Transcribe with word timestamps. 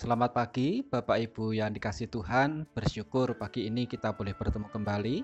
Selamat 0.00 0.32
pagi, 0.32 0.80
Bapak 0.80 1.20
Ibu 1.28 1.52
yang 1.52 1.76
dikasih 1.76 2.08
Tuhan. 2.08 2.64
Bersyukur 2.72 3.36
pagi 3.36 3.68
ini 3.68 3.84
kita 3.84 4.16
boleh 4.16 4.32
bertemu 4.32 4.72
kembali 4.72 5.20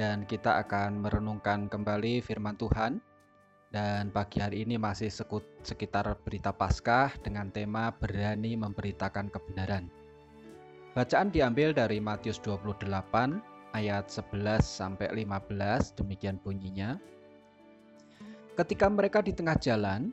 dan 0.00 0.24
kita 0.24 0.56
akan 0.64 1.04
merenungkan 1.04 1.68
kembali 1.68 2.24
firman 2.24 2.56
Tuhan. 2.56 2.96
Dan 3.68 4.08
pagi 4.08 4.40
hari 4.40 4.64
ini 4.64 4.80
masih 4.80 5.12
sekitar 5.60 6.16
berita 6.24 6.48
Paskah 6.48 7.12
dengan 7.20 7.52
tema 7.52 7.92
berani 7.92 8.56
memberitakan 8.56 9.28
kebenaran. 9.28 9.92
Bacaan 10.96 11.28
diambil 11.28 11.76
dari 11.76 12.00
Matius 12.00 12.40
28 12.40 12.88
ayat 13.76 14.08
11 14.08 14.64
sampai 14.64 15.12
15 15.12 16.00
demikian 16.00 16.40
bunyinya. 16.40 16.96
Ketika 18.56 18.88
mereka 18.88 19.20
di 19.20 19.36
tengah 19.36 19.60
jalan, 19.60 20.08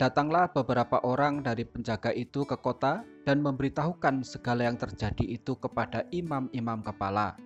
Datanglah 0.00 0.48
beberapa 0.48 0.96
orang 1.04 1.44
dari 1.44 1.68
penjaga 1.68 2.08
itu 2.16 2.48
ke 2.48 2.56
kota 2.56 3.04
dan 3.28 3.44
memberitahukan 3.44 4.24
segala 4.24 4.64
yang 4.64 4.80
terjadi 4.80 5.28
itu 5.28 5.52
kepada 5.60 6.08
imam-imam 6.08 6.80
kepala. 6.80 7.36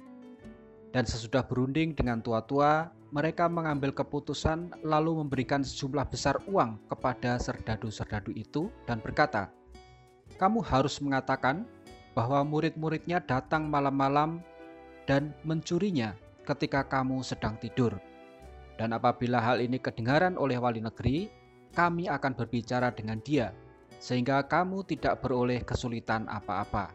Dan 0.94 1.02
sesudah 1.02 1.42
berunding 1.42 1.98
dengan 1.98 2.22
tua-tua, 2.22 2.94
mereka 3.10 3.50
mengambil 3.50 3.90
keputusan 3.90 4.70
lalu 4.86 5.18
memberikan 5.18 5.66
sejumlah 5.66 6.06
besar 6.06 6.38
uang 6.46 6.78
kepada 6.86 7.42
serdadu-serdadu 7.42 8.30
itu 8.38 8.70
dan 8.86 9.02
berkata, 9.02 9.50
"Kamu 10.38 10.62
harus 10.62 11.02
mengatakan 11.02 11.66
bahwa 12.14 12.46
murid-muridnya 12.46 13.18
datang 13.18 13.66
malam-malam 13.66 14.38
dan 15.10 15.34
mencurinya 15.42 16.14
ketika 16.46 16.86
kamu 16.86 17.18
sedang 17.26 17.58
tidur." 17.58 17.98
Dan 18.78 18.94
apabila 18.94 19.42
hal 19.42 19.58
ini 19.58 19.82
kedengaran 19.82 20.38
oleh 20.38 20.54
wali 20.54 20.78
negeri, 20.78 21.42
kami 21.74 22.06
akan 22.06 22.32
berbicara 22.38 22.94
dengan 22.94 23.18
dia, 23.20 23.50
sehingga 23.98 24.46
kamu 24.46 24.86
tidak 24.86 25.20
beroleh 25.20 25.60
kesulitan 25.66 26.30
apa-apa. 26.30 26.94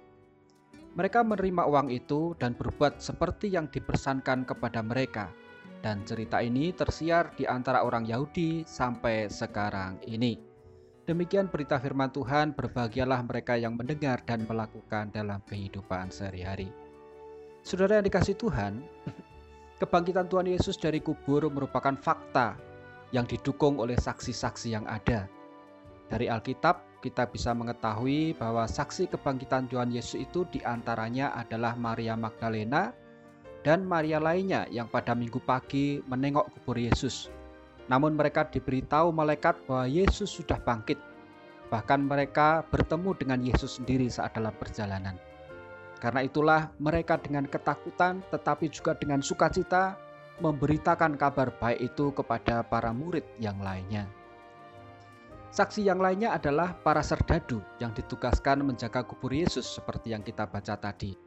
Mereka 0.97 1.21
menerima 1.21 1.69
uang 1.69 1.93
itu 1.93 2.33
dan 2.41 2.57
berbuat 2.57 2.97
seperti 2.97 3.53
yang 3.53 3.69
dipesankan 3.69 4.47
kepada 4.47 4.81
mereka, 4.81 5.29
dan 5.85 6.01
cerita 6.03 6.41
ini 6.41 6.73
tersiar 6.73 7.35
di 7.37 7.45
antara 7.45 7.85
orang 7.85 8.07
Yahudi 8.07 8.65
sampai 8.65 9.29
sekarang 9.29 10.01
ini. 10.07 10.39
Demikian 11.05 11.49
berita 11.49 11.81
firman 11.81 12.13
Tuhan, 12.13 12.53
berbahagialah 12.53 13.25
mereka 13.25 13.57
yang 13.57 13.73
mendengar 13.73 14.21
dan 14.29 14.45
melakukan 14.45 15.09
dalam 15.09 15.41
kehidupan 15.49 16.13
sehari-hari. 16.13 16.69
Saudara 17.65 17.97
yang 17.97 18.05
dikasih 18.05 18.37
Tuhan, 18.37 18.85
kebangkitan 19.81 20.29
Tuhan 20.29 20.45
Yesus 20.45 20.77
dari 20.77 21.01
kubur 21.01 21.49
merupakan 21.49 21.97
fakta 21.97 22.68
yang 23.15 23.25
didukung 23.25 23.81
oleh 23.81 23.97
saksi-saksi 23.97 24.73
yang 24.73 24.85
ada. 24.85 25.25
Dari 26.09 26.25
Alkitab, 26.25 26.89
kita 26.99 27.29
bisa 27.31 27.55
mengetahui 27.55 28.35
bahwa 28.35 28.67
saksi 28.67 29.07
kebangkitan 29.13 29.71
Tuhan 29.71 29.93
Yesus 29.93 30.19
itu 30.19 30.43
di 30.51 30.59
antaranya 30.67 31.31
adalah 31.31 31.77
Maria 31.79 32.19
Magdalena 32.19 32.91
dan 33.63 33.87
Maria 33.87 34.19
lainnya 34.19 34.67
yang 34.67 34.91
pada 34.91 35.15
minggu 35.15 35.39
pagi 35.43 36.03
menengok 36.07 36.51
kubur 36.59 36.75
Yesus. 36.75 37.31
Namun 37.87 38.13
mereka 38.19 38.45
diberitahu 38.45 39.09
malaikat 39.15 39.57
bahwa 39.65 39.89
Yesus 39.89 40.29
sudah 40.29 40.59
bangkit. 40.61 40.99
Bahkan 41.69 42.05
mereka 42.05 42.65
bertemu 42.67 43.13
dengan 43.17 43.39
Yesus 43.41 43.81
sendiri 43.81 44.09
saat 44.09 44.33
dalam 44.37 44.53
perjalanan. 44.57 45.17
Karena 45.99 46.23
itulah 46.23 46.71
mereka 46.79 47.19
dengan 47.19 47.43
ketakutan 47.45 48.23
tetapi 48.31 48.71
juga 48.71 48.95
dengan 48.95 49.19
sukacita 49.19 49.99
memberitakan 50.39 51.19
kabar 51.19 51.51
baik 51.59 51.91
itu 51.93 52.11
kepada 52.15 52.63
para 52.63 52.95
murid 52.95 53.23
yang 53.39 53.59
lainnya. 53.59 54.07
Saksi 55.49 55.81
yang 55.81 55.97
lainnya 55.97 56.37
adalah 56.37 56.77
para 56.77 57.01
serdadu 57.01 57.59
yang 57.81 57.89
ditugaskan 57.91 58.61
menjaga 58.61 59.01
kubur 59.01 59.33
Yesus 59.33 59.65
seperti 59.65 60.13
yang 60.13 60.21
kita 60.21 60.45
baca 60.45 60.77
tadi. 60.77 61.17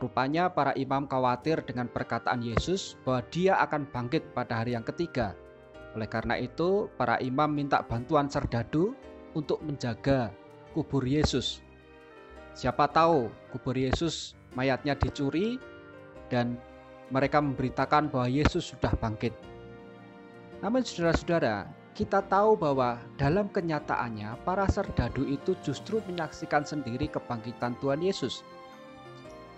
Rupanya 0.00 0.50
para 0.50 0.72
imam 0.74 1.04
khawatir 1.04 1.60
dengan 1.62 1.86
perkataan 1.86 2.40
Yesus 2.40 2.96
bahwa 3.04 3.20
dia 3.30 3.54
akan 3.60 3.86
bangkit 3.92 4.32
pada 4.32 4.64
hari 4.64 4.74
yang 4.74 4.82
ketiga. 4.82 5.36
Oleh 5.94 6.10
karena 6.10 6.40
itu, 6.40 6.90
para 6.98 7.20
imam 7.22 7.46
minta 7.52 7.84
bantuan 7.84 8.26
serdadu 8.26 8.96
untuk 9.36 9.62
menjaga 9.62 10.34
kubur 10.74 11.06
Yesus. 11.06 11.62
Siapa 12.56 12.90
tahu 12.90 13.30
kubur 13.54 13.76
Yesus 13.78 14.34
mayatnya 14.58 14.98
dicuri 14.98 15.60
dan 16.32 16.58
mereka 17.12 17.40
memberitakan 17.40 18.08
bahwa 18.08 18.28
Yesus 18.30 18.72
sudah 18.72 18.92
bangkit. 18.96 19.34
Namun 20.64 20.80
saudara-saudara, 20.80 21.68
kita 21.92 22.24
tahu 22.26 22.56
bahwa 22.56 22.98
dalam 23.20 23.46
kenyataannya 23.52 24.40
para 24.42 24.64
serdadu 24.66 25.28
itu 25.28 25.54
justru 25.62 26.00
menyaksikan 26.08 26.64
sendiri 26.64 27.06
kebangkitan 27.06 27.76
Tuhan 27.78 28.00
Yesus. 28.00 28.42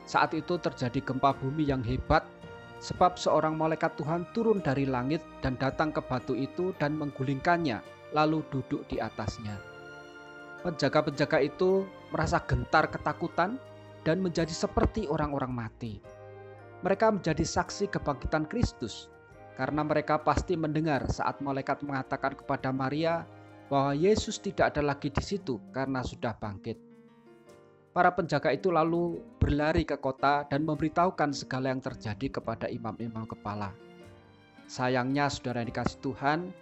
Saat 0.06 0.35
itu 0.35 0.59
terjadi 0.59 1.03
gempa 1.03 1.35
bumi 1.39 1.67
yang 1.67 1.83
hebat 1.83 2.27
sebab 2.79 3.17
seorang 3.17 3.56
malaikat 3.56 3.97
Tuhan 3.97 4.29
turun 4.37 4.61
dari 4.61 4.85
langit 4.85 5.25
dan 5.41 5.56
datang 5.56 5.91
ke 5.91 6.05
batu 6.05 6.37
itu 6.37 6.77
dan 6.77 6.95
menggulingkannya 6.99 7.81
lalu 8.12 8.45
duduk 8.53 8.85
di 8.87 9.01
atasnya. 9.01 9.56
Penjaga-penjaga 10.61 11.41
itu 11.41 11.87
merasa 12.11 12.43
gentar 12.45 12.91
ketakutan 12.91 13.56
dan 14.05 14.23
menjadi 14.23 14.53
seperti 14.53 15.09
orang-orang 15.09 15.51
mati 15.51 16.16
mereka 16.84 17.09
menjadi 17.12 17.44
saksi 17.44 17.88
kebangkitan 17.88 18.44
Kristus 18.48 19.09
karena 19.56 19.81
mereka 19.81 20.20
pasti 20.20 20.53
mendengar 20.53 21.09
saat 21.09 21.41
malaikat 21.41 21.81
mengatakan 21.81 22.37
kepada 22.37 22.69
Maria 22.72 23.25
bahwa 23.72 23.97
Yesus 23.97 24.37
tidak 24.37 24.76
ada 24.76 24.84
lagi 24.84 25.09
di 25.09 25.22
situ 25.25 25.59
karena 25.72 26.04
sudah 26.04 26.37
bangkit. 26.37 26.76
Para 27.97 28.12
penjaga 28.12 28.53
itu 28.53 28.69
lalu 28.69 29.25
berlari 29.41 29.88
ke 29.88 29.97
kota 29.97 30.44
dan 30.44 30.69
memberitahukan 30.69 31.32
segala 31.32 31.72
yang 31.72 31.81
terjadi 31.81 32.28
kepada 32.28 32.69
imam-imam 32.69 33.25
kepala. 33.25 33.72
Sayangnya 34.69 35.32
saudara 35.32 35.64
yang 35.64 35.72
dikasih 35.72 36.04
Tuhan, 36.04 36.53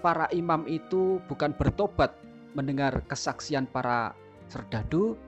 para 0.00 0.24
imam 0.32 0.64
itu 0.64 1.20
bukan 1.28 1.52
bertobat 1.52 2.16
mendengar 2.56 3.04
kesaksian 3.04 3.68
para 3.68 4.16
serdadu, 4.48 5.20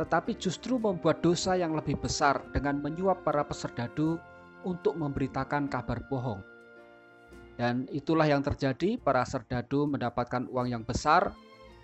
tetapi 0.00 0.40
justru 0.40 0.80
membuat 0.80 1.20
dosa 1.20 1.60
yang 1.60 1.76
lebih 1.76 2.00
besar 2.00 2.40
dengan 2.56 2.80
menyuap 2.80 3.20
para 3.20 3.44
peserdadu 3.44 4.16
untuk 4.64 4.96
memberitakan 4.96 5.68
kabar 5.68 6.00
bohong. 6.08 6.40
Dan 7.60 7.84
itulah 7.92 8.24
yang 8.24 8.40
terjadi, 8.40 8.96
para 8.96 9.20
serdadu 9.28 9.84
mendapatkan 9.84 10.48
uang 10.48 10.72
yang 10.72 10.80
besar 10.80 11.36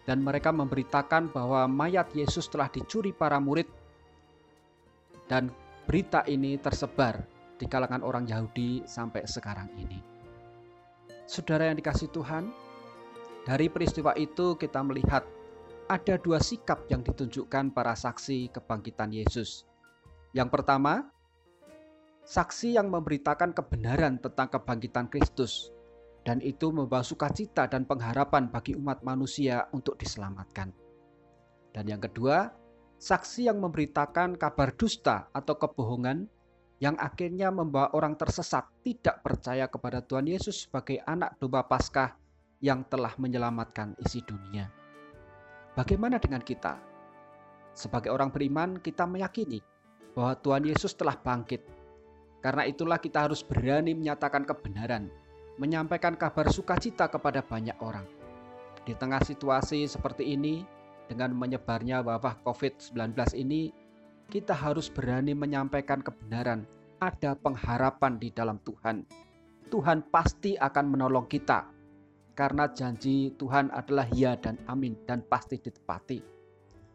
dan 0.08 0.24
mereka 0.24 0.48
memberitakan 0.48 1.28
bahwa 1.28 1.68
mayat 1.68 2.08
Yesus 2.16 2.48
telah 2.48 2.72
dicuri 2.72 3.12
para 3.12 3.36
murid 3.36 3.68
dan 5.28 5.52
berita 5.84 6.24
ini 6.24 6.56
tersebar 6.56 7.20
di 7.60 7.68
kalangan 7.68 8.00
orang 8.00 8.24
Yahudi 8.24 8.88
sampai 8.88 9.28
sekarang 9.28 9.68
ini. 9.76 10.00
Saudara 11.28 11.68
yang 11.68 11.76
dikasih 11.76 12.08
Tuhan, 12.08 12.48
dari 13.44 13.68
peristiwa 13.68 14.16
itu 14.16 14.56
kita 14.56 14.80
melihat 14.80 15.35
ada 15.86 16.18
dua 16.18 16.42
sikap 16.42 16.90
yang 16.90 17.06
ditunjukkan 17.06 17.70
para 17.70 17.94
saksi 17.94 18.50
kebangkitan 18.50 19.14
Yesus. 19.14 19.62
Yang 20.34 20.58
pertama, 20.58 21.06
saksi 22.26 22.74
yang 22.74 22.90
memberitakan 22.90 23.54
kebenaran 23.54 24.18
tentang 24.18 24.50
kebangkitan 24.50 25.06
Kristus, 25.06 25.70
dan 26.26 26.42
itu 26.42 26.74
membawa 26.74 27.06
sukacita 27.06 27.70
dan 27.70 27.86
pengharapan 27.86 28.50
bagi 28.50 28.74
umat 28.74 29.06
manusia 29.06 29.70
untuk 29.70 29.94
diselamatkan. 29.94 30.74
Dan 31.70 31.86
yang 31.86 32.02
kedua, 32.02 32.50
saksi 32.98 33.46
yang 33.46 33.62
memberitakan 33.62 34.34
kabar 34.34 34.74
dusta 34.74 35.30
atau 35.30 35.54
kebohongan 35.54 36.26
yang 36.82 36.98
akhirnya 36.98 37.48
membawa 37.54 37.94
orang 37.94 38.18
tersesat 38.18 38.66
tidak 38.82 39.22
percaya 39.22 39.70
kepada 39.70 40.02
Tuhan 40.02 40.26
Yesus 40.28 40.66
sebagai 40.66 41.00
anak 41.06 41.38
domba 41.38 41.64
Paskah 41.64 42.18
yang 42.58 42.84
telah 42.90 43.14
menyelamatkan 43.16 43.96
isi 44.02 44.20
dunia. 44.26 44.85
Bagaimana 45.76 46.16
dengan 46.16 46.40
kita? 46.40 46.80
Sebagai 47.76 48.08
orang 48.08 48.32
beriman, 48.32 48.80
kita 48.80 49.04
meyakini 49.04 49.60
bahwa 50.16 50.32
Tuhan 50.40 50.64
Yesus 50.64 50.96
telah 50.96 51.12
bangkit. 51.20 51.60
Karena 52.40 52.64
itulah 52.64 52.96
kita 52.96 53.28
harus 53.28 53.44
berani 53.44 53.92
menyatakan 53.92 54.48
kebenaran, 54.48 55.12
menyampaikan 55.60 56.16
kabar 56.16 56.48
sukacita 56.48 57.12
kepada 57.12 57.44
banyak 57.44 57.76
orang. 57.84 58.08
Di 58.88 58.96
tengah 58.96 59.20
situasi 59.20 59.84
seperti 59.84 60.32
ini, 60.32 60.64
dengan 61.12 61.36
menyebarnya 61.36 62.00
wabah 62.00 62.40
COVID-19 62.40 63.36
ini, 63.36 63.68
kita 64.32 64.56
harus 64.56 64.88
berani 64.88 65.36
menyampaikan 65.36 66.00
kebenaran. 66.00 66.64
Ada 67.04 67.36
pengharapan 67.36 68.16
di 68.16 68.32
dalam 68.32 68.56
Tuhan. 68.64 69.04
Tuhan 69.68 70.08
pasti 70.08 70.56
akan 70.56 70.84
menolong 70.88 71.28
kita 71.28 71.75
karena 72.36 72.68
janji 72.68 73.32
Tuhan 73.40 73.72
adalah 73.72 74.04
ya 74.12 74.36
dan 74.36 74.60
amin 74.68 74.92
dan 75.08 75.24
pasti 75.24 75.56
ditepati. 75.56 76.20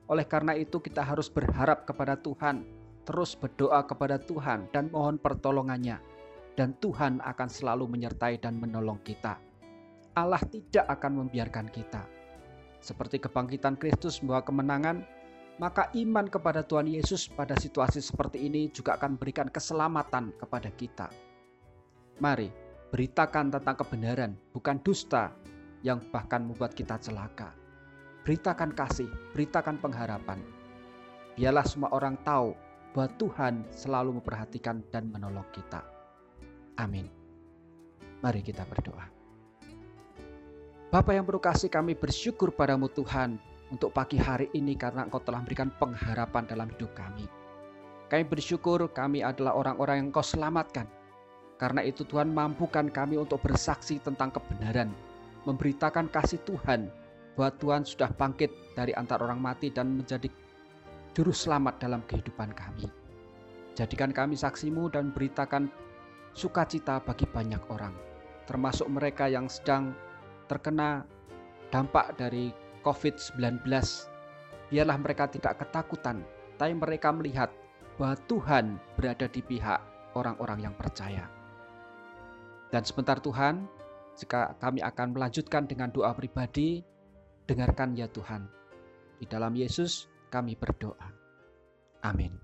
Oleh 0.06 0.30
karena 0.30 0.54
itu 0.54 0.78
kita 0.78 1.02
harus 1.02 1.34
berharap 1.34 1.90
kepada 1.90 2.14
Tuhan, 2.14 2.62
terus 3.10 3.34
berdoa 3.34 3.82
kepada 3.90 4.22
Tuhan 4.22 4.70
dan 4.70 4.94
mohon 4.94 5.18
pertolongannya. 5.18 5.98
Dan 6.54 6.78
Tuhan 6.78 7.24
akan 7.24 7.50
selalu 7.50 7.90
menyertai 7.90 8.38
dan 8.38 8.60
menolong 8.60 9.02
kita. 9.02 9.40
Allah 10.14 10.44
tidak 10.46 10.86
akan 10.86 11.26
membiarkan 11.26 11.72
kita. 11.72 12.06
Seperti 12.84 13.24
kebangkitan 13.24 13.80
Kristus 13.80 14.20
membawa 14.20 14.44
kemenangan, 14.44 15.02
maka 15.58 15.90
iman 15.96 16.28
kepada 16.28 16.62
Tuhan 16.62 16.92
Yesus 16.92 17.32
pada 17.32 17.56
situasi 17.56 18.04
seperti 18.04 18.46
ini 18.46 18.68
juga 18.70 19.00
akan 19.00 19.16
berikan 19.16 19.48
keselamatan 19.48 20.36
kepada 20.38 20.70
kita. 20.76 21.08
Mari 22.20 22.61
beritakan 22.92 23.48
tentang 23.50 23.76
kebenaran, 23.80 24.32
bukan 24.52 24.78
dusta 24.84 25.32
yang 25.82 26.04
bahkan 26.12 26.44
membuat 26.44 26.76
kita 26.76 27.00
celaka. 27.00 27.56
Beritakan 28.22 28.76
kasih, 28.76 29.10
beritakan 29.34 29.80
pengharapan. 29.82 30.38
Biarlah 31.34 31.66
semua 31.66 31.90
orang 31.96 32.20
tahu 32.22 32.54
bahwa 32.92 33.10
Tuhan 33.18 33.54
selalu 33.72 34.20
memperhatikan 34.20 34.84
dan 34.92 35.08
menolong 35.10 35.48
kita. 35.56 35.82
Amin. 36.78 37.08
Mari 38.22 38.44
kita 38.46 38.68
berdoa. 38.68 39.08
Bapak 40.92 41.16
yang 41.16 41.24
berkasih 41.24 41.72
kami 41.72 41.96
bersyukur 41.96 42.52
padamu 42.52 42.92
Tuhan 42.92 43.40
untuk 43.72 43.96
pagi 43.96 44.20
hari 44.20 44.52
ini 44.52 44.76
karena 44.76 45.08
Engkau 45.08 45.24
telah 45.24 45.40
memberikan 45.40 45.72
pengharapan 45.80 46.44
dalam 46.46 46.68
hidup 46.68 46.92
kami. 46.92 47.26
Kami 48.12 48.28
bersyukur 48.28 48.92
kami 48.92 49.24
adalah 49.24 49.56
orang-orang 49.56 50.04
yang 50.04 50.08
Engkau 50.12 50.22
selamatkan. 50.22 51.01
Karena 51.62 51.86
itu 51.86 52.02
Tuhan 52.10 52.34
mampukan 52.34 52.90
kami 52.90 53.22
untuk 53.22 53.46
bersaksi 53.46 54.02
tentang 54.02 54.34
kebenaran, 54.34 54.90
memberitakan 55.46 56.10
kasih 56.10 56.42
Tuhan 56.42 56.90
bahwa 57.38 57.54
Tuhan 57.62 57.86
sudah 57.86 58.10
bangkit 58.10 58.50
dari 58.74 58.98
antara 58.98 59.30
orang 59.30 59.38
mati 59.38 59.70
dan 59.70 59.94
menjadi 59.94 60.26
juru 61.14 61.30
selamat 61.30 61.78
dalam 61.78 62.02
kehidupan 62.10 62.50
kami. 62.58 62.90
Jadikan 63.78 64.10
kami 64.10 64.34
saksimu 64.34 64.90
dan 64.90 65.14
beritakan 65.14 65.70
sukacita 66.34 66.98
bagi 66.98 67.30
banyak 67.30 67.62
orang, 67.70 67.94
termasuk 68.50 68.90
mereka 68.90 69.30
yang 69.30 69.46
sedang 69.46 69.94
terkena 70.50 71.06
dampak 71.70 72.18
dari 72.18 72.50
COVID-19, 72.82 73.62
biarlah 74.74 74.98
mereka 74.98 75.30
tidak 75.30 75.62
ketakutan, 75.62 76.26
tapi 76.58 76.74
mereka 76.74 77.14
melihat 77.14 77.54
bahwa 78.02 78.18
Tuhan 78.26 78.82
berada 78.98 79.30
di 79.30 79.46
pihak 79.46 79.78
orang-orang 80.18 80.66
yang 80.66 80.76
percaya. 80.76 81.41
Dan 82.72 82.88
sebentar 82.88 83.20
Tuhan, 83.20 83.68
jika 84.18 84.56
kami 84.58 84.82
akan 84.82 85.14
melanjutkan 85.14 85.68
dengan 85.70 85.92
doa 85.94 86.16
pribadi, 86.18 86.82
dengarkan 87.46 87.94
ya 87.94 88.08
Tuhan. 88.10 88.48
Di 89.22 89.30
dalam 89.30 89.54
Yesus 89.54 90.10
kami 90.34 90.58
berdoa. 90.58 91.14
Amin. 92.02 92.41